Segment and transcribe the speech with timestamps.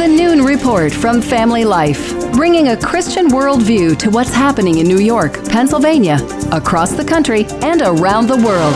[0.00, 4.98] the Noon Report from Family Life, bringing a Christian worldview to what's happening in New
[4.98, 6.16] York, Pennsylvania,
[6.52, 8.74] across the country, and around the world.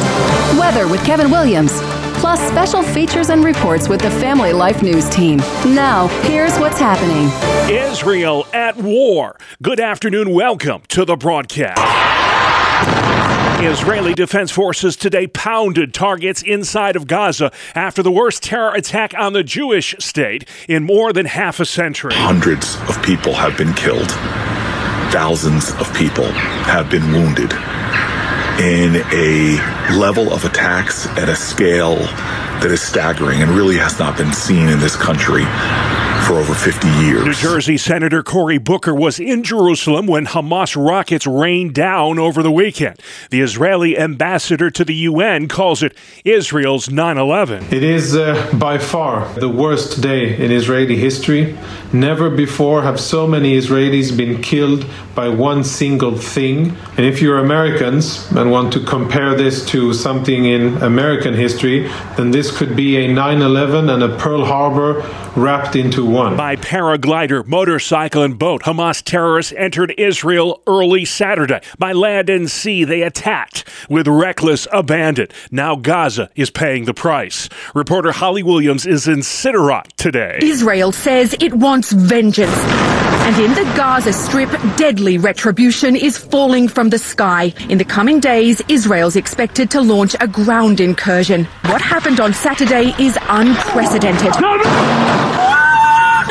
[0.58, 1.72] Weather with Kevin Williams,
[2.20, 5.38] plus special features and reports with the Family Life News team.
[5.64, 7.30] Now, here's what's happening
[7.74, 9.38] Israel at war.
[9.62, 10.28] Good afternoon.
[10.28, 12.23] Welcome to the broadcast.
[13.66, 19.32] Israeli Defense Forces today pounded targets inside of Gaza after the worst terror attack on
[19.32, 22.12] the Jewish state in more than half a century.
[22.14, 24.10] Hundreds of people have been killed,
[25.10, 26.30] thousands of people
[26.66, 27.52] have been wounded
[28.60, 29.56] in a
[29.98, 31.96] level of attacks at a scale
[32.60, 35.44] that is staggering and really has not been seen in this country
[36.24, 37.24] for over 50 years.
[37.24, 42.50] New Jersey Senator Cory Booker was in Jerusalem when Hamas rockets rained down over the
[42.50, 42.98] weekend.
[43.30, 47.64] The Israeli ambassador to the UN calls it Israel's 9 11.
[47.70, 51.58] It is uh, by far the worst day in Israeli history.
[51.92, 56.76] Never before have so many Israelis been killed by one single thing.
[56.96, 62.30] And if you're Americans and want to compare this to something in American history, then
[62.30, 65.02] this could be a 9 11 and a Pearl Harbor
[65.36, 66.36] wrapped into one.
[66.36, 71.60] By paraglider, motorcycle, and boat, Hamas terrorists entered Israel early Saturday.
[71.78, 75.28] By land and sea, they attacked with reckless abandon.
[75.50, 77.48] Now Gaza is paying the price.
[77.74, 80.38] Reporter Holly Williams is in Sderot today.
[80.42, 82.56] Israel says it wants vengeance.
[83.26, 87.54] And in the Gaza Strip, deadly retribution is falling from the sky.
[87.70, 91.44] In the coming days, Israel's expected to launch a ground incursion.
[91.62, 94.34] What happened on Saturday is unprecedented.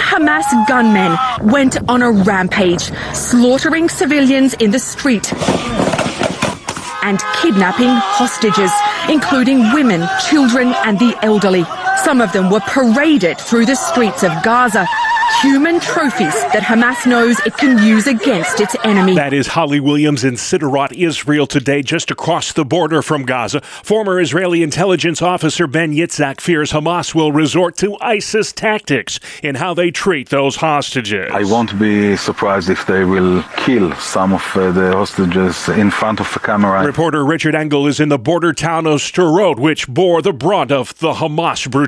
[0.09, 1.17] Hamas gunmen
[1.51, 5.33] went on a rampage, slaughtering civilians in the street
[7.03, 8.71] and kidnapping hostages,
[9.09, 11.82] including women, children, and the elderly.
[11.97, 14.87] Some of them were paraded through the streets of Gaza
[15.41, 19.15] human trophies that Hamas knows it can use against its enemy.
[19.15, 23.61] That is Holly Williams in Sderot, Israel today, just across the border from Gaza.
[23.61, 29.73] Former Israeli intelligence officer Ben Yitzhak fears Hamas will resort to ISIS tactics in how
[29.73, 31.29] they treat those hostages.
[31.33, 36.19] I won't be surprised if they will kill some of uh, the hostages in front
[36.19, 36.85] of the camera.
[36.85, 40.97] Reporter Richard Engel is in the border town of Sderot, which bore the brunt of
[40.99, 41.82] the Hamas brutality.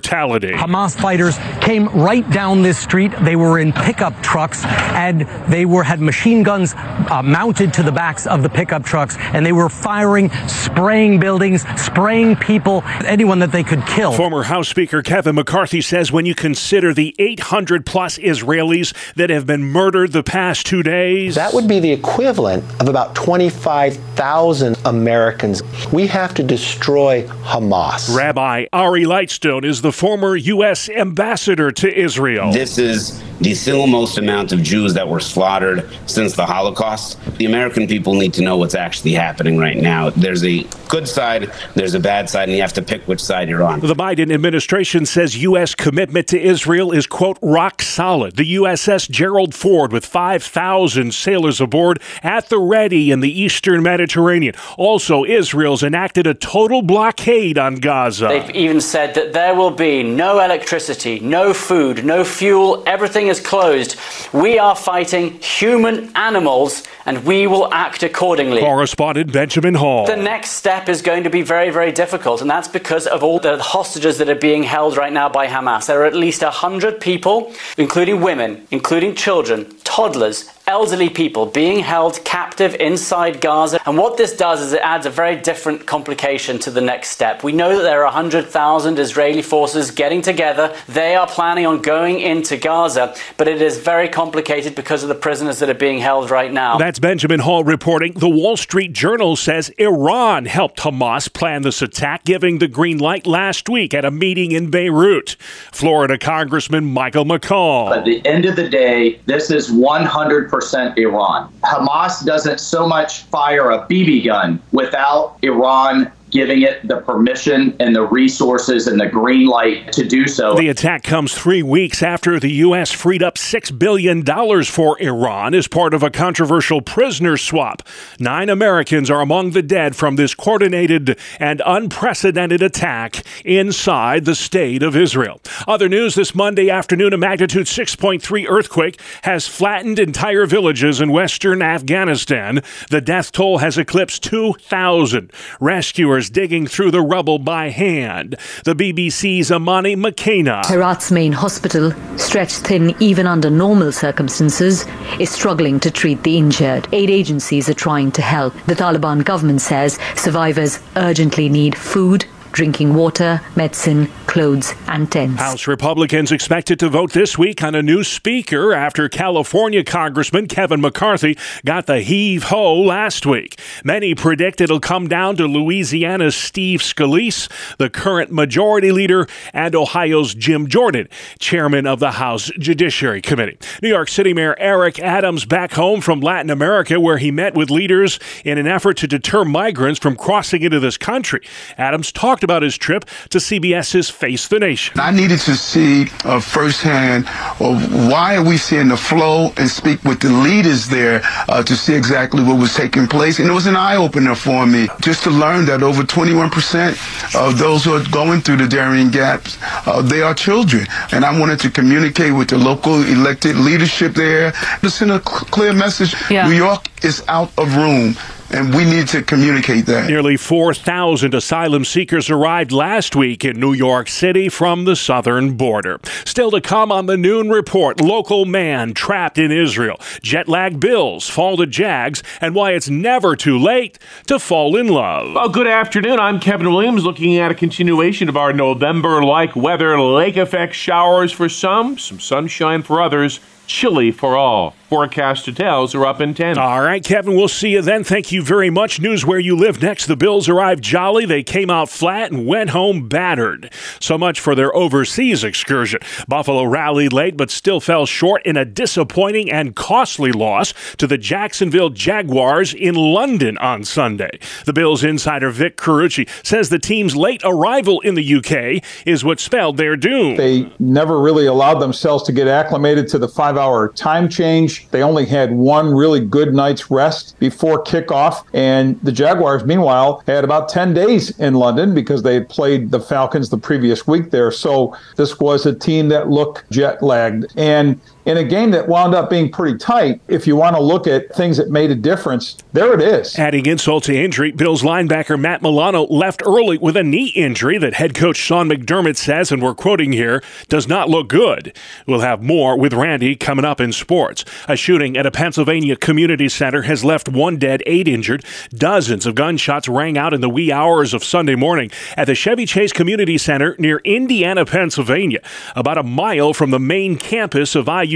[0.53, 3.11] Hamas fighters came right down this street.
[3.21, 7.91] They were in pickup trucks and they were had machine guns uh, mounted to the
[7.91, 13.51] backs of the pickup trucks and they were firing, spraying buildings, spraying people, anyone that
[13.51, 14.11] they could kill.
[14.11, 19.45] Former House Speaker Kevin McCarthy says when you consider the 800 plus Israelis that have
[19.45, 25.61] been murdered the past two days, that would be the equivalent of about 25,000 Americans.
[25.91, 28.15] We have to destroy Hamas.
[28.15, 30.89] Rabbi Ari Lightstone is the former U.S.
[30.89, 32.51] ambassador to Israel.
[32.51, 37.19] This is the single most amount of Jews that were slaughtered since the Holocaust.
[37.37, 40.09] The American people need to know what's actually happening right now.
[40.11, 43.49] There's a good side, there's a bad side, and you have to pick which side
[43.49, 43.79] you're on.
[43.81, 45.75] The Biden administration says U.S.
[45.75, 48.35] commitment to Israel is, quote, rock solid.
[48.35, 54.55] The USS Gerald Ford, with 5,000 sailors aboard at the ready in the eastern Mediterranean.
[54.77, 58.27] Also, Israel's enacted a total blockade on Gaza.
[58.27, 63.39] They've even said that there will be no electricity, no food, no fuel, everything is
[63.39, 63.95] closed.
[64.33, 68.61] We are fighting human animals and we will act accordingly.
[68.61, 70.05] Correspondent Benjamin Hall.
[70.05, 73.39] The next step is going to be very, very difficult, and that's because of all
[73.39, 75.87] the hostages that are being held right now by Hamas.
[75.87, 82.23] There are at least 100 people, including women, including children, toddlers, elderly people being held
[82.25, 83.79] captive inside Gaza.
[83.85, 87.43] And what this does is it adds a very different complication to the next step.
[87.43, 90.75] We know that there are 100,000 Israeli forces getting together.
[90.87, 95.15] They are planning on going into Gaza, but it is very complicated because of the
[95.15, 96.77] prisoners that are being held right now.
[96.77, 98.13] That's Benjamin Hall reporting.
[98.13, 103.27] The Wall Street Journal says Iran helped Hamas plan this attack, giving the green light
[103.27, 105.35] last week at a meeting in Beirut.
[105.71, 107.95] Florida Congressman Michael McCaul.
[107.95, 111.51] At the end of the day, this is 100 percent Iran.
[111.65, 117.95] Hamas doesn't so much fire a BB gun without Iran giving it the permission and
[117.95, 120.55] the resources and the green light to do so.
[120.55, 122.91] The attack comes three weeks after the U.S.
[122.91, 124.25] freed up $6 billion
[124.65, 127.83] for Iran as part of a controversial prisoner swap.
[128.19, 134.83] Nine Americans are among the dead from this coordinated and unprecedented attack inside the state
[134.83, 135.41] of Israel.
[135.67, 141.61] Other news this Monday afternoon a magnitude 6.3 earthquake has flattened entire villages in western
[141.61, 142.61] Afghanistan.
[142.89, 145.31] The death toll has eclipsed 2,000.
[145.59, 148.35] Rescuers digging through the rubble by hand.
[148.63, 150.61] The BBC's Amani McKenna.
[150.65, 154.85] Herat's main hospital, stretched thin even under normal circumstances,
[155.19, 156.87] is struggling to treat the injured.
[156.91, 158.53] Aid agencies are trying to help.
[158.65, 165.39] The Taliban government says survivors urgently need food, drinking water, medicine, clothes, and tents.
[165.39, 170.81] House Republicans expected to vote this week on a new speaker after California Congressman Kevin
[170.81, 173.57] McCarthy got the heave ho last week.
[173.85, 180.35] Many predict it'll come down to Louisiana's Steve Scalise, the current majority leader, and Ohio's
[180.35, 181.07] Jim Jordan,
[181.39, 183.57] chairman of the House Judiciary Committee.
[183.81, 187.69] New York City Mayor Eric Adams back home from Latin America, where he met with
[187.71, 191.39] leaders in an effort to deter migrants from crossing into this country.
[191.77, 194.99] Adams talked about his trip to CBS's Face the Nation.
[194.99, 200.03] I needed to see uh, firsthand uh, why are we seeing the flow and speak
[200.03, 203.37] with the leaders there uh, to see exactly what was taking place.
[203.37, 207.59] And it was an eye opener for me just to learn that over 21% of
[207.59, 210.87] those who are going through the Darien Gaps, uh, they are children.
[211.11, 215.73] And I wanted to communicate with the local elected leadership there to send a clear
[215.73, 216.15] message.
[216.31, 216.47] Yeah.
[216.47, 218.15] New York is out of room
[218.55, 220.07] and we need to communicate that.
[220.09, 225.99] Nearly 4,000 asylum seekers arrived last week in New York City from the southern border.
[226.23, 231.29] Still to come on the noon report local man trapped in Israel, jet lag bills
[231.29, 235.33] fall to Jags, and why it's never too late to fall in love.
[235.33, 236.19] Well, good afternoon.
[236.19, 241.31] I'm Kevin Williams looking at a continuation of our November like weather, lake effect showers
[241.31, 244.75] for some, some sunshine for others chilly for all.
[244.89, 246.59] Forecast details are up in 10.
[246.59, 248.03] All right, Kevin, we'll see you then.
[248.03, 248.99] Thank you very much.
[248.99, 250.05] News where you live next.
[250.05, 251.25] The Bills arrived jolly.
[251.25, 253.71] They came out flat and went home battered.
[253.99, 256.01] So much for their overseas excursion.
[256.27, 261.17] Buffalo rallied late, but still fell short in a disappointing and costly loss to the
[261.17, 264.39] Jacksonville Jaguars in London on Sunday.
[264.65, 269.39] The Bills insider Vic Carucci says the team's late arrival in the UK is what
[269.39, 270.35] spelled their doom.
[270.35, 274.74] They never really allowed themselves to get acclimated to the five five hour time change.
[274.91, 278.43] They only had one really good night's rest before kickoff.
[278.53, 282.99] And the Jaguars, meanwhile, had about 10 days in London because they had played the
[282.99, 284.51] Falcons the previous week there.
[284.51, 287.45] So this was a team that looked jet lagged.
[287.55, 291.05] And in a game that wound up being pretty tight, if you want to look
[291.05, 293.37] at things that made a difference, there it is.
[293.37, 297.93] Adding insult to injury, Bills linebacker Matt Milano left early with a knee injury that
[297.93, 301.75] head coach Sean McDermott says, and we're quoting here, does not look good.
[302.07, 304.43] We'll have more with Randy coming up in sports.
[304.67, 308.43] A shooting at a Pennsylvania community center has left one dead, eight injured.
[308.71, 312.65] Dozens of gunshots rang out in the wee hours of Sunday morning at the Chevy
[312.65, 315.41] Chase Community Center near Indiana, Pennsylvania,
[315.75, 318.14] about a mile from the main campus of IU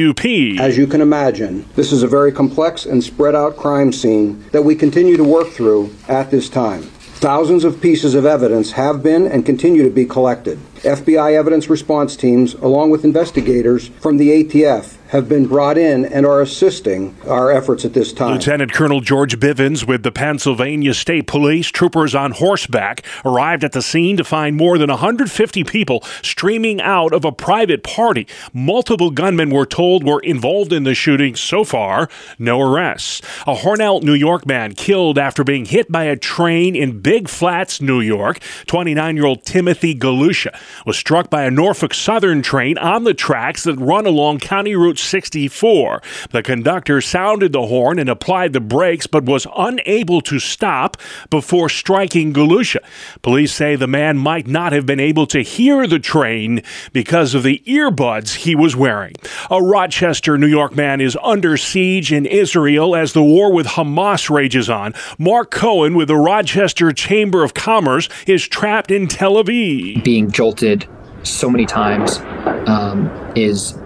[0.60, 4.62] as you can imagine, this is a very complex and spread out crime scene that
[4.62, 6.84] we continue to work through at this time.
[7.20, 10.58] Thousands of pieces of evidence have been and continue to be collected.
[10.84, 16.24] FBI evidence response teams, along with investigators from the ATF, have been brought in and
[16.24, 18.34] are assisting our efforts at this time.
[18.34, 23.82] Lieutenant Colonel George Bivens with the Pennsylvania State Police, troopers on horseback, arrived at the
[23.82, 28.28] scene to find more than 150 people streaming out of a private party.
[28.54, 31.36] Multiple gunmen were told were involved in the shooting.
[31.36, 32.08] So far,
[32.38, 33.22] no arrests.
[33.48, 37.82] A Hornell, New York man killed after being hit by a train in Big Flats,
[37.82, 38.40] New York.
[38.68, 40.56] 29 year old Timothy Galusha
[40.86, 44.99] was struck by a Norfolk Southern train on the tracks that run along County Route
[45.00, 46.02] 64.
[46.32, 50.98] The conductor sounded the horn and applied the brakes, but was unable to stop
[51.30, 52.80] before striking Galusha.
[53.22, 56.62] Police say the man might not have been able to hear the train
[56.94, 59.16] because of the earbuds he was wearing.
[59.50, 64.30] A Rochester, New York man is under siege in Israel as the war with Hamas
[64.30, 64.94] rages on.
[65.18, 70.04] Mark Cohen with the Rochester Chamber of Commerce is trapped in Tel Aviv.
[70.04, 70.88] Being jolted
[71.24, 72.18] so many times
[72.68, 73.78] um, is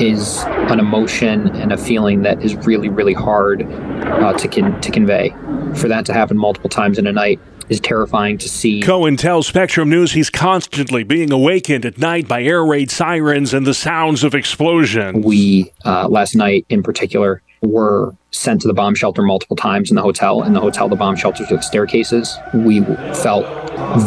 [0.00, 4.90] is an emotion and a feeling that is really, really hard uh, to con- to
[4.90, 5.30] convey.
[5.76, 8.82] For that to happen multiple times in a night is terrifying to see.
[8.82, 13.66] Cohen tells Spectrum News he's constantly being awakened at night by air raid sirens and
[13.66, 15.24] the sounds of explosions.
[15.24, 19.96] We, uh, last night in particular, were sent to the bomb shelter multiple times in
[19.96, 20.42] the hotel.
[20.42, 22.36] In the hotel, the bomb shelters with staircases.
[22.52, 22.82] We
[23.14, 23.46] felt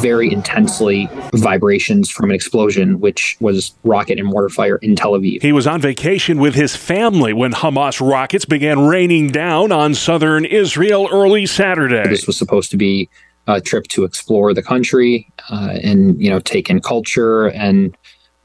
[0.01, 5.41] very intensely vibrations from an explosion, which was rocket and mortar fire in Tel Aviv.
[5.41, 10.45] He was on vacation with his family when Hamas rockets began raining down on southern
[10.45, 12.07] Israel early Saturday.
[12.09, 13.09] This was supposed to be
[13.47, 17.95] a trip to explore the country uh, and you know take in culture and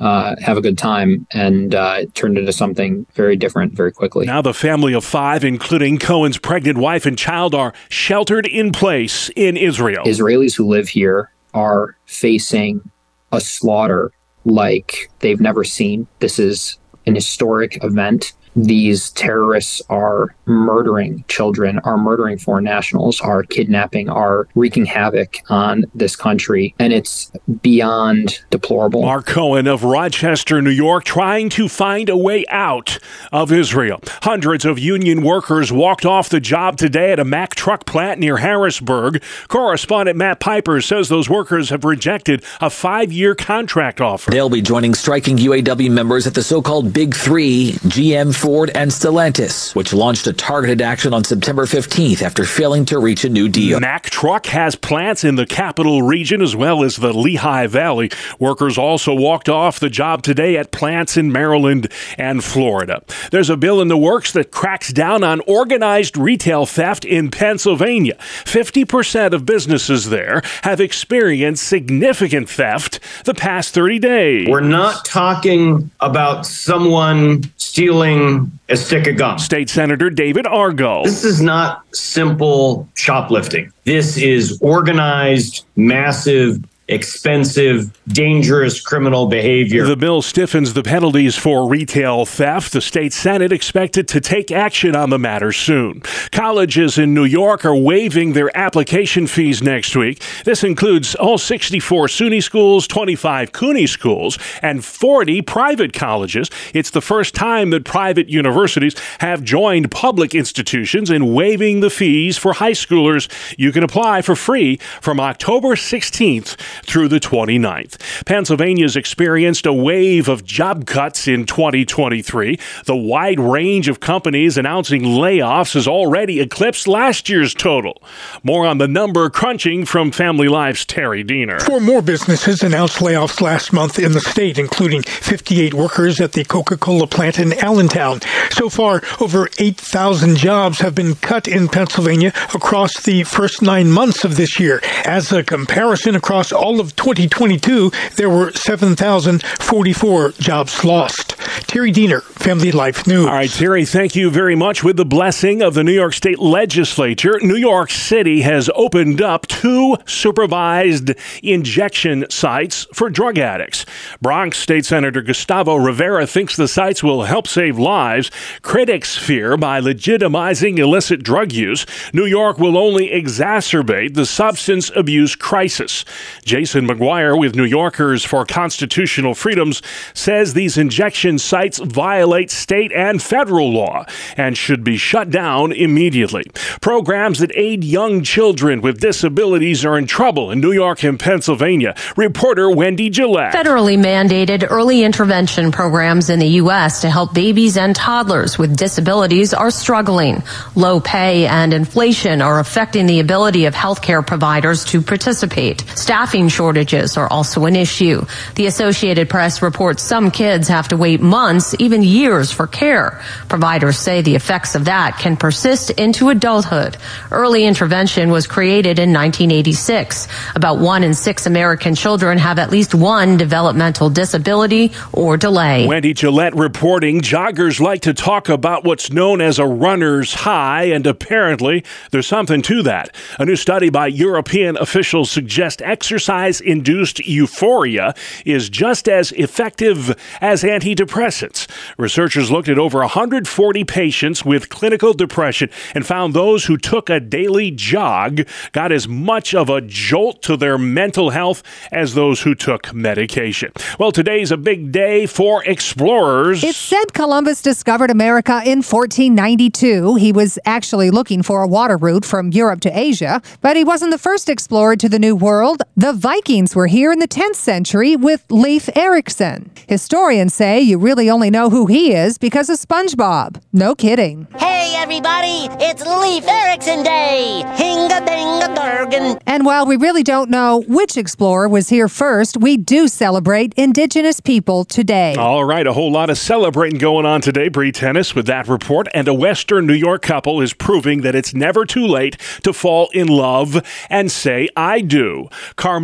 [0.01, 4.27] uh, have a good time, and uh, it turned into something very different very quickly.
[4.27, 9.31] Now, the family of five, including Cohen's pregnant wife and child, are sheltered in place
[9.37, 10.05] in Israel.
[10.05, 12.91] Israelis who live here are facing
[13.33, 14.11] a slaughter
[14.45, 16.07] like they've never seen.
[16.21, 18.33] This is an historic event
[18.65, 25.85] these terrorists are murdering children, are murdering foreign nationals, are kidnapping, are wreaking havoc on
[25.95, 26.75] this country.
[26.79, 27.31] And it's
[27.63, 29.03] beyond deplorable.
[29.03, 32.99] Mark Cohen of Rochester, New York, trying to find a way out
[33.33, 34.01] of Israel.
[34.23, 38.39] Hundreds of union workers walked off the job today at a Mack truck plant near
[38.39, 39.23] Harrisburg.
[39.49, 44.31] Correspondent Matt Piper says those workers have rejected a five year contract offer.
[44.31, 48.91] They'll be joining striking UAW members at the so called Big Three GM Ford, and
[48.91, 53.49] Stellantis, which launched a targeted action on September 15th after failing to reach a new
[53.49, 53.79] deal.
[53.79, 58.11] Mack Truck has plants in the capital region as well as the Lehigh Valley.
[58.41, 63.05] Workers also walked off the job today at plants in Maryland and Florida.
[63.31, 68.17] There's a bill in the works that cracks down on organized retail theft in Pennsylvania.
[68.19, 74.49] 50% of businesses there have experienced significant theft the past 30 days.
[74.49, 78.30] We're not talking about someone stealing
[78.69, 79.39] a stick of gum.
[79.39, 81.05] State Senator David Argall.
[81.05, 83.73] This is not simple shoplifting.
[83.85, 89.87] This is organized, massive expensive, dangerous criminal behavior.
[89.87, 92.73] The bill stiffens the penalties for retail theft.
[92.73, 96.01] The state Senate expected to take action on the matter soon.
[96.33, 100.23] Colleges in New York are waiving their application fees next week.
[100.45, 106.51] This includes all 64 SUNY schools, 25 CUNY schools, and 40 private colleges.
[106.75, 112.37] It's the first time that private universities have joined public institutions in waiving the fees
[112.37, 113.29] for high schoolers.
[113.57, 118.25] You can apply for free from October 16th through the 29th.
[118.25, 122.59] Pennsylvania's experienced a wave of job cuts in 2023.
[122.85, 128.03] The wide range of companies announcing layoffs has already eclipsed last year's total.
[128.43, 131.61] More on the number crunching from Family Life's Terry Diener.
[131.61, 136.45] Four more businesses announced layoffs last month in the state, including 58 workers at the
[136.45, 138.21] Coca Cola plant in Allentown.
[138.51, 144.25] So far, over 8,000 jobs have been cut in Pennsylvania across the first nine months
[144.25, 144.81] of this year.
[145.05, 151.37] As a comparison across all of 2022, there were 7,044 jobs lost.
[151.67, 153.27] Terry Diener, Family Life News.
[153.27, 154.85] All right, Terry, thank you very much.
[154.85, 159.47] With the blessing of the New York State Legislature, New York City has opened up
[159.47, 161.13] two supervised
[161.43, 163.87] injection sites for drug addicts.
[164.21, 168.31] Bronx State Senator Gustavo Rivera thinks the sites will help save lives.
[168.63, 175.35] Critics fear by legitimizing illicit drug use, New York will only exacerbate the substance abuse
[175.37, 176.05] crisis.
[176.51, 179.83] Jason McGuire with New Yorkers for Constitutional Freedoms
[180.15, 184.05] says these injection sites violate state and federal law
[184.37, 186.43] and should be shut down immediately.
[186.81, 191.95] Programs that aid young children with disabilities are in trouble in New York and Pennsylvania.
[192.17, 193.55] Reporter Wendy Gillette.
[193.55, 197.03] Federally mandated early intervention programs in the U.S.
[197.03, 200.43] to help babies and toddlers with disabilities are struggling.
[200.75, 205.83] Low pay and inflation are affecting the ability of healthcare providers to participate.
[205.95, 208.25] Staffing shortages are also an issue.
[208.55, 213.21] The Associated Press reports some kids have to wait months, even years for care.
[213.49, 216.97] Providers say the effects of that can persist into adulthood.
[217.31, 220.29] Early intervention was created in 1986.
[220.55, 225.87] About one in six American children have at least one developmental disability or delay.
[225.87, 231.07] Wendy Gillette reporting joggers like to talk about what's known as a runner's high, and
[231.07, 233.15] apparently there's something to that.
[233.39, 236.30] A new study by European officials suggests exercise
[236.61, 241.67] induced euphoria is just as effective as antidepressants.
[241.99, 247.19] Researchers looked at over 140 patients with clinical depression and found those who took a
[247.19, 252.55] daily jog got as much of a jolt to their mental health as those who
[252.55, 253.73] took medication.
[253.99, 256.63] Well, today's a big day for explorers.
[256.63, 260.17] It's said Columbus discovered America in 1492.
[260.17, 264.11] He was actually looking for a water route from Europe to Asia, but he wasn't
[264.11, 265.83] the first explorer to the New World.
[265.97, 269.71] The Vikings were here in the 10th century with Leif Erikson.
[269.89, 273.61] Historians say you really only know who he he is because of SpongeBob.
[273.75, 274.47] No kidding.
[274.59, 277.63] Hey, everybody, it's Leif Erikson Day.
[277.77, 279.39] Hinga dinga durgan.
[279.47, 284.41] And while we really don't know which explorer was here first, we do celebrate Indigenous
[284.41, 285.35] people today.
[285.35, 289.07] All right, a whole lot of celebrating going on today, Bree Tennis, with that report.
[289.13, 293.11] And a Western New York couple is proving that it's never too late to fall
[293.13, 295.51] in love and say, I do.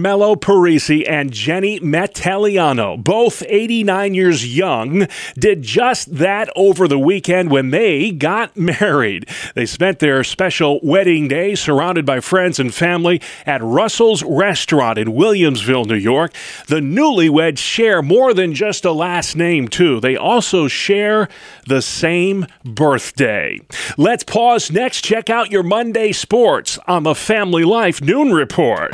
[0.06, 7.50] Carmelo Parisi and Jenny Metelliano, both 89 years young, did just that over the weekend
[7.50, 9.28] when they got married.
[9.56, 15.08] They spent their special wedding day surrounded by friends and family at Russell's Restaurant in
[15.08, 16.32] Williamsville, New York.
[16.68, 19.98] The newlyweds share more than just a last name, too.
[19.98, 21.28] They also share
[21.66, 23.58] the same birthday.
[23.98, 25.00] Let's pause next.
[25.00, 28.92] Check out your Monday sports on the Family Life Noon Report.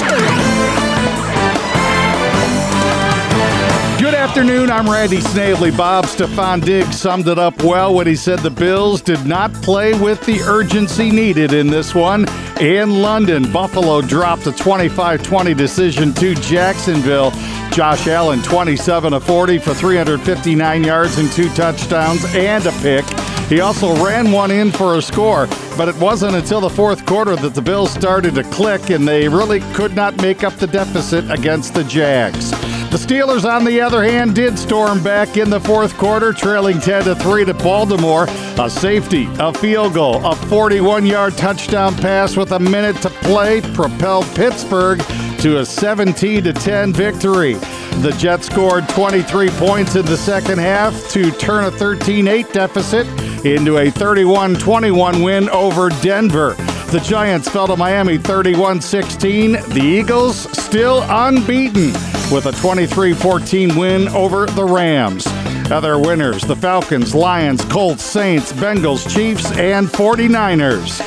[4.03, 4.69] Good afternoon.
[4.69, 5.71] I'm Randy Snavely.
[5.71, 9.97] Bob Stefon Diggs summed it up well when he said the Bills did not play
[9.97, 12.27] with the urgency needed in this one.
[12.61, 17.31] In London, Buffalo dropped a 25 20 decision to Jacksonville.
[17.71, 23.05] Josh Allen, 27 of 40 for 359 yards and two touchdowns and a pick.
[23.49, 27.37] He also ran one in for a score, but it wasn't until the fourth quarter
[27.37, 31.31] that the Bills started to click and they really could not make up the deficit
[31.31, 32.51] against the Jags.
[32.93, 37.05] The Steelers, on the other hand, did storm back in the fourth quarter, trailing 10
[37.05, 38.27] to 3 to Baltimore.
[38.59, 43.63] A safety, a field goal, a 41 yard touchdown pass with a minute to play
[43.63, 44.99] propelled Pittsburgh
[45.39, 47.55] to a 17 to 10 victory.
[48.03, 53.07] The Jets scored 23 points in the second half to turn a 13 8 deficit
[53.47, 56.57] into a 31 21 win over Denver.
[56.91, 59.53] The Giants fell to Miami 31 16.
[59.53, 61.95] The Eagles still unbeaten
[62.33, 65.27] with a 23 14 win over the Rams.
[65.71, 71.01] Other winners the Falcons, Lions, Colts, Saints, Bengals, Chiefs, and 49ers.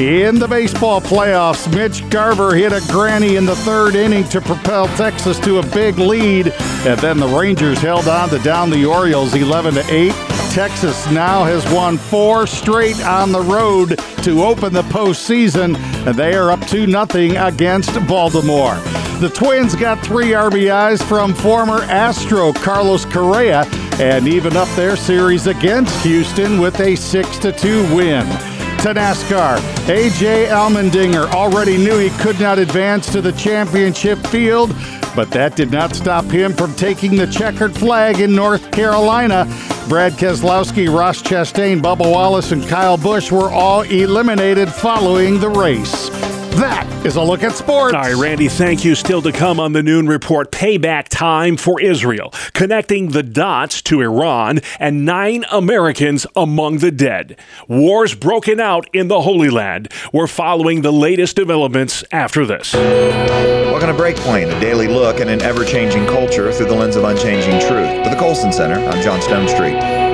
[0.00, 4.86] In the baseball playoffs, Mitch Garver hit a granny in the third inning to propel
[4.96, 6.54] Texas to a big lead,
[6.86, 10.12] and then the Rangers held on to down the Orioles 11 to 8.
[10.52, 16.34] Texas now has won four straight on the road to open the postseason, and they
[16.34, 18.80] are up 2 0 against Baltimore.
[19.20, 23.66] The Twins got three RBIs from former Astro Carlos Correa
[24.00, 29.58] and even up their series against Houston with a 6 2 win to NASCAR.
[29.88, 34.74] AJ Allmendinger already knew he could not advance to the championship field,
[35.14, 39.44] but that did not stop him from taking the checkered flag in North Carolina.
[39.86, 46.08] Brad Keselowski, Ross Chastain, Bubba Wallace, and Kyle Busch were all eliminated following the race.
[46.56, 47.94] That is a look at sports.
[47.94, 48.94] All right, Randy, thank you.
[48.94, 54.02] Still to come on the noon report payback time for Israel, connecting the dots to
[54.02, 57.38] Iran and nine Americans among the dead.
[57.68, 59.90] Wars broken out in the Holy Land.
[60.12, 62.74] We're following the latest developments after this.
[62.74, 67.04] Welcome to Breakpoint, a daily look at an ever changing culture through the lens of
[67.04, 68.04] unchanging truth.
[68.04, 70.09] For the Colson Center, I'm John Stonestreet.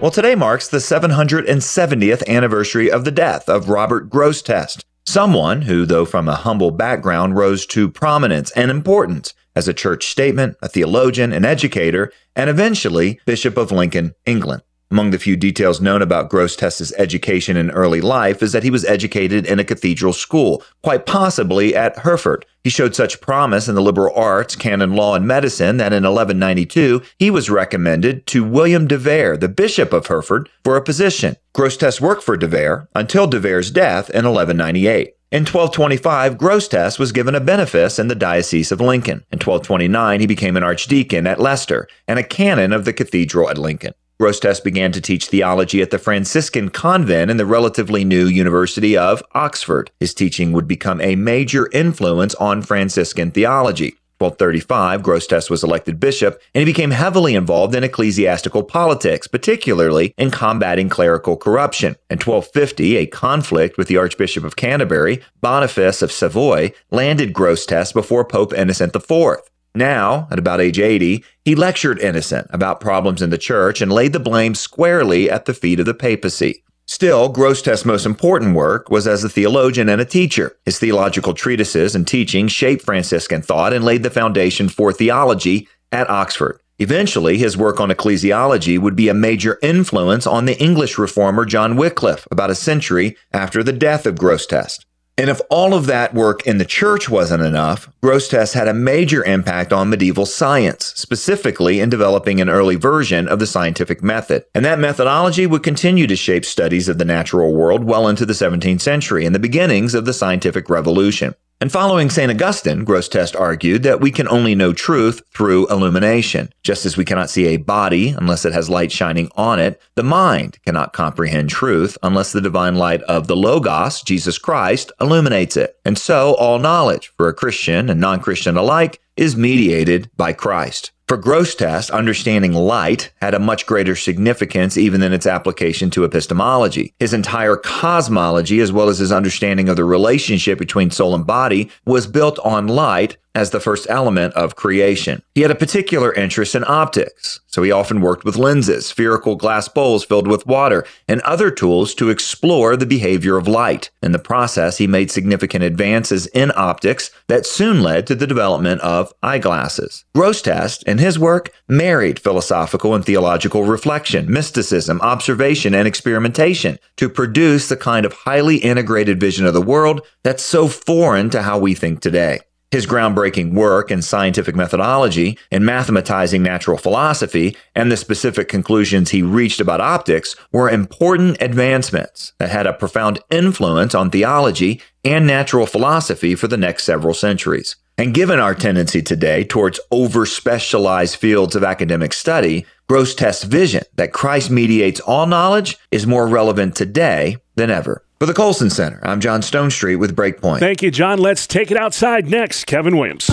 [0.00, 6.04] Well, today marks the 770th anniversary of the death of Robert Grosseteste, someone who, though
[6.04, 11.32] from a humble background, rose to prominence and importance as a church statement, a theologian,
[11.32, 14.62] an educator, and eventually Bishop of Lincoln, England.
[14.90, 18.86] Among the few details known about Grosseteste's education in early life is that he was
[18.86, 22.46] educated in a cathedral school, quite possibly at Hereford.
[22.64, 27.02] He showed such promise in the liberal arts, canon law, and medicine that in 1192
[27.18, 31.36] he was recommended to William de Vere, the Bishop of Hereford, for a position.
[31.54, 35.12] Grosseteste worked for de Vere until de Vere's death in 1198.
[35.30, 39.18] In 1225, Grosseteste was given a benefice in the Diocese of Lincoln.
[39.30, 43.58] In 1229, he became an archdeacon at Leicester and a canon of the cathedral at
[43.58, 43.92] Lincoln.
[44.20, 49.22] Grosseteste began to teach theology at the Franciscan convent in the relatively new University of
[49.32, 49.92] Oxford.
[50.00, 53.94] His teaching would become a major influence on Franciscan theology.
[54.18, 60.32] 1235, Grosseteste was elected bishop, and he became heavily involved in ecclesiastical politics, particularly in
[60.32, 61.94] combating clerical corruption.
[62.10, 68.24] In 1250, a conflict with the Archbishop of Canterbury, Boniface of Savoy, landed Grosseteste before
[68.24, 69.36] Pope Innocent IV.
[69.78, 74.12] Now, at about age 80, he lectured Innocent about problems in the church and laid
[74.12, 76.64] the blame squarely at the feet of the papacy.
[76.84, 80.56] Still, Grosseteste's most important work was as a theologian and a teacher.
[80.64, 86.10] His theological treatises and teachings shaped Franciscan thought and laid the foundation for theology at
[86.10, 86.58] Oxford.
[86.80, 91.76] Eventually, his work on ecclesiology would be a major influence on the English reformer John
[91.76, 94.84] Wycliffe about a century after the death of Grosseteste.
[95.18, 99.24] And if all of that work in the church wasn't enough, Grosseteste had a major
[99.24, 104.44] impact on medieval science, specifically in developing an early version of the scientific method.
[104.54, 108.32] And that methodology would continue to shape studies of the natural world well into the
[108.32, 111.34] 17th century and the beginnings of the scientific revolution.
[111.60, 112.30] And following St.
[112.30, 116.50] Augustine, Grosseteste argued that we can only know truth through illumination.
[116.62, 120.04] Just as we cannot see a body unless it has light shining on it, the
[120.04, 125.76] mind cannot comprehend truth unless the divine light of the Logos, Jesus Christ, illuminates it.
[125.84, 130.92] And so all knowledge, for a Christian and non-Christian alike, is mediated by Christ.
[131.08, 136.92] For Grosseteste, understanding light had a much greater significance even than its application to epistemology.
[137.00, 141.70] His entire cosmology, as well as his understanding of the relationship between soul and body,
[141.86, 145.22] was built on light as the first element of creation.
[145.36, 149.68] He had a particular interest in optics, so he often worked with lenses, spherical glass
[149.68, 153.90] bowls filled with water, and other tools to explore the behavior of light.
[154.02, 158.80] In the process, he made significant advances in optics that soon led to the development
[158.80, 160.04] of eyeglasses.
[160.16, 167.68] Grosseteste, in his work, married philosophical and theological reflection, mysticism, observation, and experimentation to produce
[167.68, 171.72] the kind of highly integrated vision of the world that's so foreign to how we
[171.72, 172.40] think today.
[172.70, 179.22] His groundbreaking work in scientific methodology and mathematizing natural philosophy and the specific conclusions he
[179.22, 185.64] reached about optics were important advancements that had a profound influence on theology and natural
[185.64, 187.76] philosophy for the next several centuries.
[187.96, 194.12] And given our tendency today towards over specialized fields of academic study, Grosseteste's vision that
[194.12, 198.04] Christ mediates all knowledge is more relevant today than ever.
[198.18, 200.58] For the Colson Center, I'm John Stonestreet with Breakpoint.
[200.58, 201.20] Thank you, John.
[201.20, 202.64] Let's take it outside next.
[202.64, 203.28] Kevin Williams.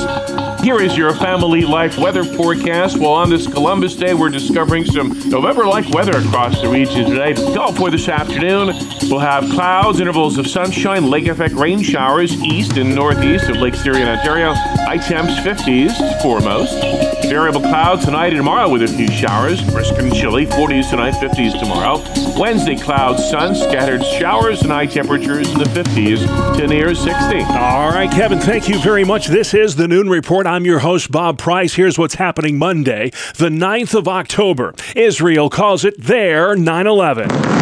[0.61, 2.99] Here is your family life weather forecast.
[2.99, 7.33] Well, on this Columbus Day, we're discovering some November like weather across the region today.
[7.33, 8.75] Gulf for this afternoon,
[9.09, 13.83] we'll have clouds, intervals of sunshine, lake effect rain showers east and northeast of Lake
[13.83, 14.53] Erie Ontario.
[14.53, 16.75] High temps 50s foremost.
[17.23, 19.61] Variable clouds tonight and tomorrow with a few showers.
[19.71, 22.03] Brisk and chilly, 40s tonight, 50s tomorrow.
[22.39, 27.11] Wednesday, clouds, sun, scattered showers, and high temperatures in the 50s to near 60.
[27.43, 29.27] All right, Kevin, thank you very much.
[29.27, 30.45] This is the Noon Report.
[30.45, 31.73] I'm your host, Bob Price.
[31.73, 34.73] Here's what's happening Monday, the 9th of October.
[34.95, 37.54] Israel calls it their 9 11.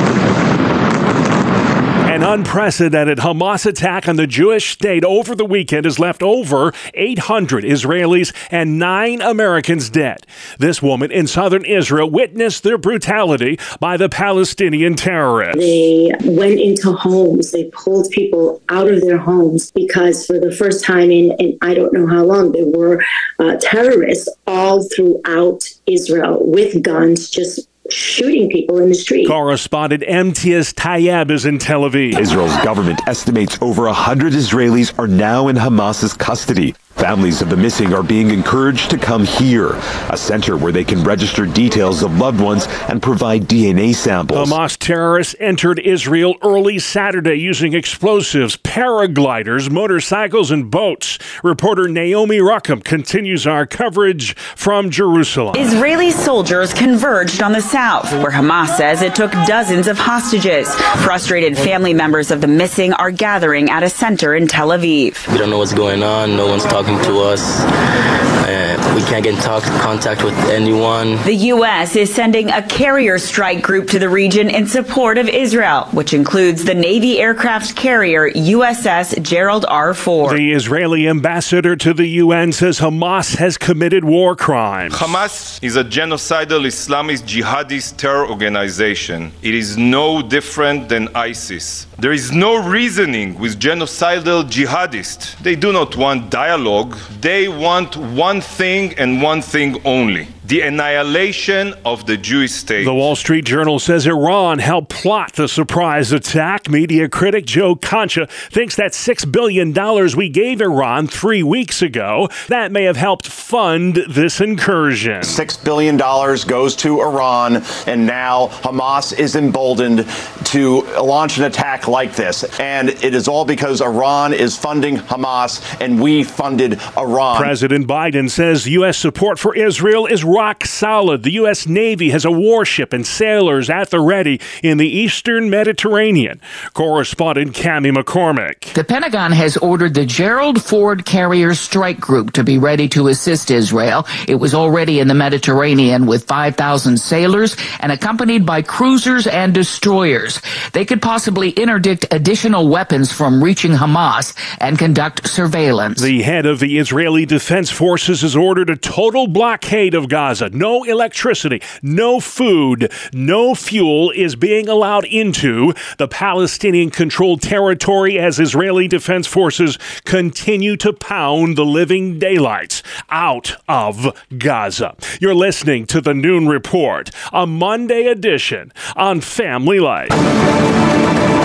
[2.13, 7.63] An unprecedented Hamas attack on the Jewish state over the weekend has left over 800
[7.63, 10.27] Israelis and nine Americans dead.
[10.59, 15.57] This woman in southern Israel witnessed their brutality by the Palestinian terrorists.
[15.57, 20.85] They went into homes, they pulled people out of their homes because for the first
[20.85, 23.03] time in, in I don't know how long, there were
[23.39, 29.27] uh, terrorists all throughout Israel with guns just shooting people in the street.
[29.27, 32.19] Correspondent Imtiaz Tyab is in Tel Aviv.
[32.19, 36.75] Israel's government estimates over 100 Israelis are now in Hamas's custody.
[37.03, 39.71] Families of the missing are being encouraged to come here,
[40.09, 44.49] a center where they can register details of loved ones and provide DNA samples.
[44.49, 51.19] Hamas terrorists entered Israel early Saturday using explosives, paragliders, motorcycles, and boats.
[51.43, 55.57] Reporter Naomi Ruckham continues our coverage from Jerusalem.
[55.57, 60.73] Israeli soldiers converged on the south, where Hamas says it took dozens of hostages.
[61.03, 65.29] Frustrated family members of the missing are gathering at a center in Tel Aviv.
[65.29, 66.37] We don't know what's going on.
[66.37, 68.52] No one's talking to us.
[68.93, 71.15] We can't get in talk, contact with anyone.
[71.23, 71.95] The U.S.
[71.95, 76.63] is sending a carrier strike group to the region in support of Israel, which includes
[76.63, 79.95] the Navy aircraft carrier USS Gerald R.
[79.95, 80.37] Ford.
[80.37, 84.93] The Israeli ambassador to the UN says Hamas has committed war crimes.
[84.93, 89.31] Hamas is a genocidal Islamist jihadist terror organization.
[89.41, 91.87] It is no different than ISIS.
[91.97, 95.35] There is no reasoning with genocidal jihadists.
[95.39, 96.95] They do not want dialogue.
[97.21, 102.83] They want one thing and one thing only the annihilation of the Jewish state.
[102.83, 106.69] The Wall Street Journal says Iran helped plot the surprise attack.
[106.69, 109.73] Media critic Joe Concha thinks that $6 billion
[110.17, 115.21] we gave Iran three weeks ago, that may have helped fund this incursion.
[115.21, 120.07] $6 billion goes to Iran, and now Hamas is emboldened
[120.45, 122.43] to launch an attack like this.
[122.59, 127.37] And it is all because Iran is funding Hamas, and we funded Iran.
[127.37, 128.97] President Biden says U.S.
[128.97, 131.21] support for Israel is rock solid.
[131.21, 131.67] The U.S.
[131.67, 136.41] Navy has a warship and sailors at the ready in the eastern Mediterranean.
[136.73, 138.73] Correspondent Cami McCormick.
[138.73, 143.51] The Pentagon has ordered the Gerald Ford Carrier Strike Group to be ready to assist
[143.51, 144.07] Israel.
[144.27, 150.41] It was already in the Mediterranean with 5,000 sailors and accompanied by cruisers and destroyers.
[150.71, 156.01] They could possibly interdict additional weapons from reaching Hamas and conduct surveillance.
[156.01, 160.22] The head of the Israeli Defense Forces has ordered a total blockade of Gaza.
[160.23, 168.39] No electricity, no food, no fuel is being allowed into the Palestinian controlled territory as
[168.39, 174.95] Israeli Defense Forces continue to pound the living daylights out of Gaza.
[175.19, 181.42] You're listening to the Noon Report, a Monday edition on Family Life.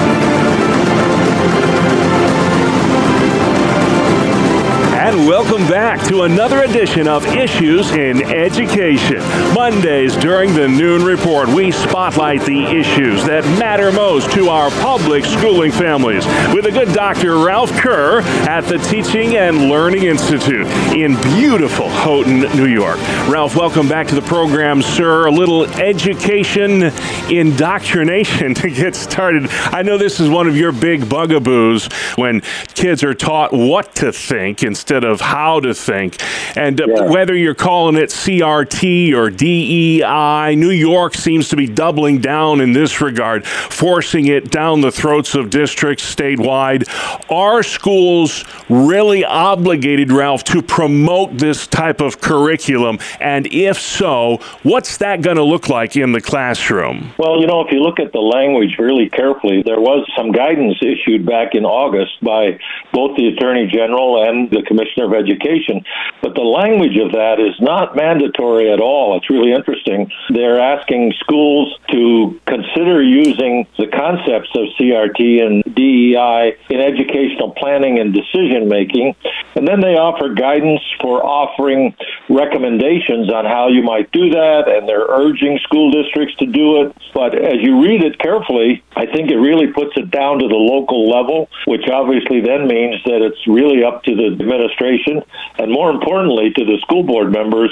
[5.08, 9.20] And welcome back to another edition of Issues in Education.
[9.54, 15.24] Mondays during the Noon Report, we spotlight the issues that matter most to our public
[15.24, 17.38] schooling families with a good Dr.
[17.38, 22.98] Ralph Kerr at the Teaching and Learning Institute in beautiful Houghton, New York.
[23.30, 25.24] Ralph, welcome back to the program, sir.
[25.24, 26.92] A little education
[27.30, 29.48] indoctrination to get started.
[29.48, 32.42] I know this is one of your big bugaboos when
[32.74, 36.16] kids are taught what to think instead of how to think.
[36.56, 42.20] And uh, whether you're calling it CRT or DEI, New York seems to be doubling
[42.20, 46.88] down in this regard, forcing it down the throats of districts statewide.
[47.30, 52.98] Are schools really obligated, Ralph, to promote this type of curriculum?
[53.20, 57.12] And if so, what's that going to look like in the classroom?
[57.18, 60.78] Well, you know, if you look at the language really carefully, there was some guidance
[60.82, 62.58] issued back in August by
[62.92, 65.84] both the Attorney General and the Commissioner of Education.
[66.22, 69.16] But the language of that is not mandatory at all.
[69.16, 70.10] It's really interesting.
[70.30, 77.98] They're asking schools to consider using the concepts of CRT and DEI in educational planning
[77.98, 79.14] and decision making.
[79.54, 81.94] And then they offer guidance for offering
[82.28, 86.96] recommendations on how you might do that, and they're urging school districts to do it.
[87.14, 90.54] But as you read it carefully, I think it really puts it down to the
[90.54, 95.90] local level, which obviously then means that it's really up to the administration and more
[95.90, 97.70] importantly to the school board members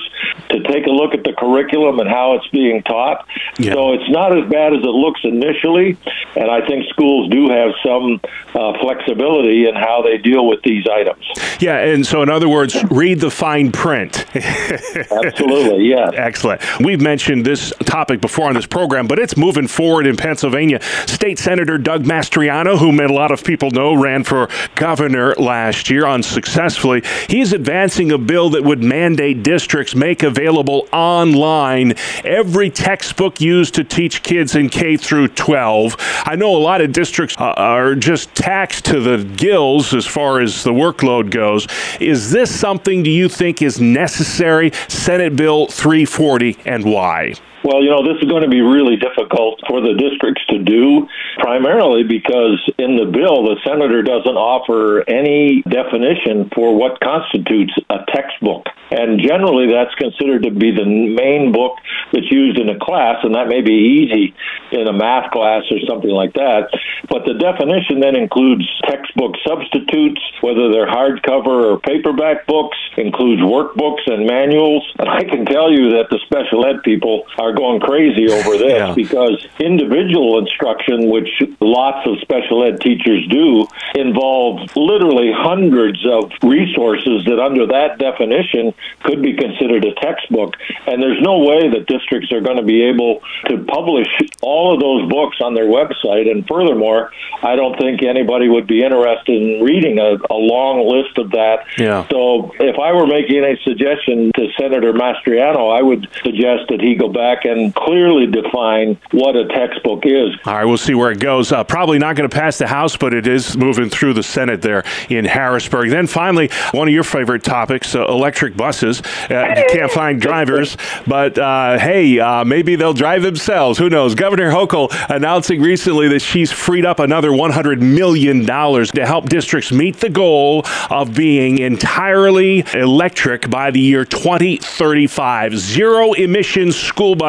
[0.50, 3.26] to take a look at the curriculum and how it's being taught.
[3.60, 5.96] So it's not as bad as it looks initially,
[6.36, 8.20] and I think schools do have some
[8.54, 11.24] uh, flexibility in how they deal with these items.
[11.60, 14.24] Yeah, and so in other words, read the fine print.
[14.34, 16.10] Absolutely, yeah.
[16.14, 16.60] Excellent.
[16.80, 20.80] We've mentioned this topic before on this program, but it's moving forward in Pennsylvania.
[21.06, 26.06] State Senator Doug Mastriano, whom a lot of people know ran for governor last year
[26.06, 26.95] unsuccessfully,
[27.28, 33.84] he's advancing a bill that would mandate districts make available online every textbook used to
[33.84, 35.96] teach kids in K through 12.
[36.24, 40.40] I know a lot of districts uh, are just taxed to the gills as far
[40.40, 41.66] as the workload goes.
[42.00, 44.72] Is this something do you think is necessary?
[44.88, 47.34] Senate Bill 340 and why?
[47.64, 51.08] Well, you know, this is going to be really difficult for the districts to do,
[51.38, 58.04] primarily because in the bill, the senator doesn't offer any definition for what constitutes a
[58.12, 58.66] textbook.
[58.90, 61.78] And generally, that's considered to be the main book
[62.12, 64.34] that's used in a class, and that may be easy
[64.70, 66.70] in a math class or something like that.
[67.10, 74.06] But the definition then includes textbook substitutes, whether they're hardcover or paperback books, includes workbooks
[74.06, 74.86] and manuals.
[74.98, 78.72] And I can tell you that the special ed people are going crazy over this
[78.72, 78.94] Yeah.
[78.94, 87.24] because individual instruction, which lots of special ed teachers do, involves literally hundreds of resources
[87.26, 90.54] that, under that definition, could be considered a textbook.
[90.86, 94.08] And there's no way that districts are going to be able to publish
[94.42, 96.30] all of those books on their website.
[96.30, 97.10] And furthermore,
[97.42, 101.64] I don't think anybody would be interested in reading a, a long list of that.
[101.78, 102.06] Yeah.
[102.10, 106.94] So if I were making a suggestion to Senator Mastriano, I would suggest that he
[106.94, 110.30] go back and clearly define what a textbook is.
[110.44, 111.52] All right, we'll see where it goes.
[111.52, 114.62] Uh, probably not going to pass the House, but it is moving through the Senate
[114.62, 115.90] there in Harrisburg.
[115.90, 119.02] Then finally, one of your favorite topics, uh, electric buses.
[119.30, 123.78] Uh, you can't find drivers, but uh, hey, uh, maybe they'll drive themselves.
[123.78, 124.14] Who knows?
[124.14, 129.96] Governor Hochul announcing recently that she's freed up another $100 million to help districts meet
[130.00, 135.56] the goal of being entirely electric by the year 2035.
[135.58, 137.25] Zero emissions school buses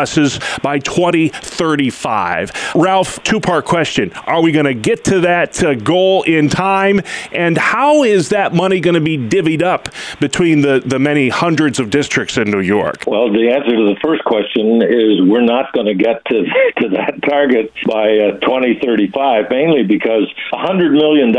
[0.61, 2.51] by 2035.
[2.75, 4.11] Ralph, two part question.
[4.25, 7.01] Are we going to get to that uh, goal in time?
[7.31, 11.79] And how is that money going to be divvied up between the, the many hundreds
[11.79, 13.03] of districts in New York?
[13.07, 16.43] Well, the answer to the first question is we're not going to get to,
[16.81, 21.33] to that target by uh, 2035, mainly because $100 million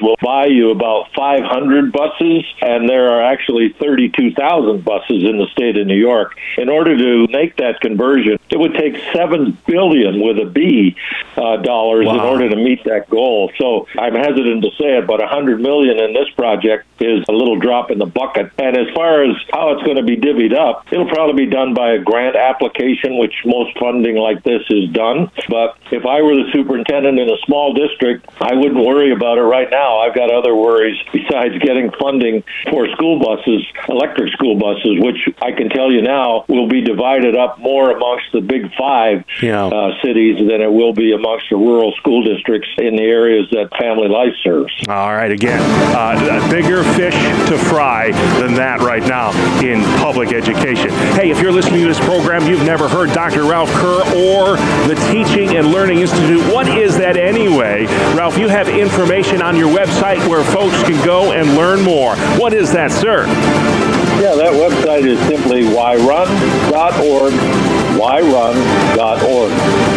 [0.00, 5.76] will buy you about 500 buses, and there are actually 32,000 buses in the state
[5.76, 6.36] of New York.
[6.58, 10.96] In order to make that conversion, it would take 7 billion with a B
[11.36, 12.14] uh, dollars wow.
[12.14, 13.50] in order to meet that goal.
[13.58, 17.58] So I'm hesitant to say it, but 100 million in this project is a little
[17.58, 18.52] drop in the bucket.
[18.58, 21.74] And as far as how it's going to be divvied up, it'll probably be done
[21.74, 25.30] by a grant application, which most funding like this is done.
[25.48, 29.42] But if I were the superintendent in a small district, I wouldn't worry about it
[29.42, 29.98] right now.
[29.98, 35.52] I've got other worries besides getting funding for school buses, electric school buses, which I
[35.52, 39.66] can tell you now will be divided up more amongst the big five yeah.
[39.66, 43.70] uh, cities than it will be amongst the rural school districts in the areas that
[43.80, 44.72] Family Life serves.
[44.88, 45.60] All right, again,
[45.94, 47.14] uh, bigger fish
[47.48, 49.30] to fry than that right now
[49.62, 50.90] in public education.
[51.14, 53.44] Hey, if you're listening to this program, you've never heard Dr.
[53.44, 54.56] Ralph Kerr or
[54.88, 56.42] the Teaching and Learning Institute.
[56.52, 57.86] What is that anyway?
[58.14, 62.16] Ralph, you have information on your website where folks can go and learn more.
[62.38, 63.26] What is that, sir?
[64.20, 67.32] Yeah, that website is simply whyrun.org,
[68.04, 69.93] whyrun.org.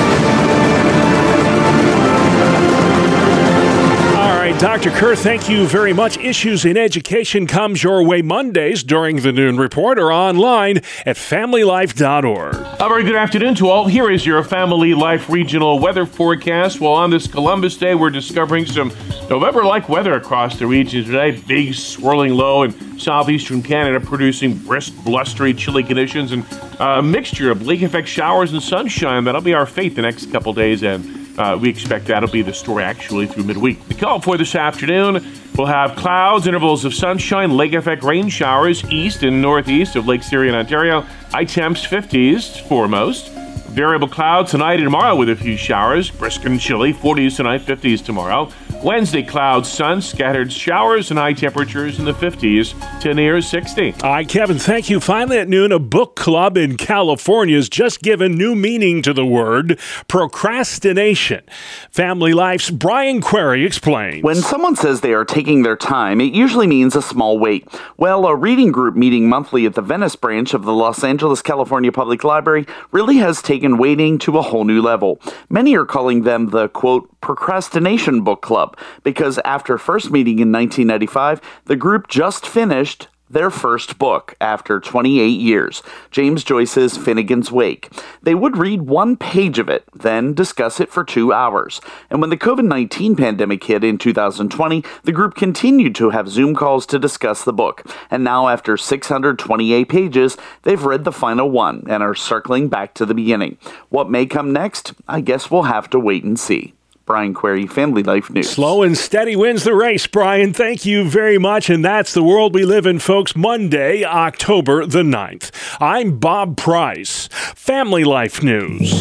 [4.59, 4.89] Dr.
[4.89, 6.17] Kerr, thank you very much.
[6.17, 12.55] Issues in Education comes your way Mondays during the Noon Report or online at familylife.org.
[12.55, 13.85] A very good afternoon to all.
[13.85, 16.81] Here is your Family Life regional weather forecast.
[16.81, 18.91] Well, on this Columbus Day, we're discovering some
[19.29, 21.39] November like weather across the region today.
[21.47, 26.43] Big swirling low in southeastern Canada, producing brisk, blustery, chilly conditions and
[26.79, 29.23] uh, a mixture of lake effect showers and sunshine.
[29.23, 30.81] That'll be our fate the next couple days.
[30.81, 33.84] And uh, we expect that'll be the story actually through midweek.
[33.88, 38.84] The call for this afternoon we'll have clouds, intervals of sunshine, lake effect rain showers
[38.91, 41.02] east and northeast of Lake Erie and Ontario.
[41.32, 43.32] High temps 50s foremost.
[43.69, 46.10] Variable clouds tonight and tomorrow with a few showers.
[46.10, 48.52] Brisk and chilly, 40s tonight, 50s tomorrow.
[48.83, 53.93] Wednesday, clouds, sun, scattered showers, and high temperatures in the 50s to near 60.
[54.03, 54.99] All right, Kevin, thank you.
[54.99, 59.25] Finally at noon, a book club in California has just given new meaning to the
[59.25, 61.43] word procrastination.
[61.89, 64.23] Family Life's Brian Query explains.
[64.23, 67.67] When someone says they are taking their time, it usually means a small wait.
[67.97, 71.91] Well, a reading group meeting monthly at the Venice branch of the Los Angeles, California
[71.91, 75.19] Public Library really has taken waiting to a whole new level.
[75.49, 81.41] Many are calling them the quote, procrastination book club because after first meeting in 1995,
[81.65, 87.91] the group just finished their first book after 28 years, James Joyce's Finnegans Wake.
[88.21, 91.81] They would read one page of it, then discuss it for two hours.
[92.09, 96.55] And when the COVID 19 pandemic hit in 2020, the group continued to have Zoom
[96.55, 97.83] calls to discuss the book.
[98.09, 103.05] And now, after 628 pages, they've read the final one and are circling back to
[103.05, 103.57] the beginning.
[103.89, 104.93] What may come next?
[105.07, 106.73] I guess we'll have to wait and see.
[107.07, 108.49] Brian Query, Family Life News.
[108.49, 110.53] Slow and steady wins the race, Brian.
[110.53, 111.69] Thank you very much.
[111.69, 113.33] And that's the world we live in, folks.
[113.33, 115.49] Monday, October the 9th.
[115.79, 118.91] I'm Bob Price, Family Life News.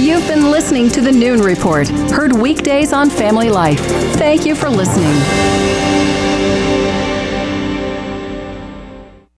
[0.00, 3.80] You've been listening to the Noon Report, heard weekdays on Family Life.
[4.16, 6.15] Thank you for listening.